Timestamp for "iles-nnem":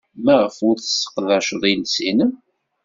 1.71-2.31